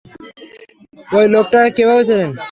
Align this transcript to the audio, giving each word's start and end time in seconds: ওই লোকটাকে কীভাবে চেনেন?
ওই 1.07 1.25
লোকটাকে 1.33 1.69
কীভাবে 1.75 2.03
চেনেন? 2.07 2.31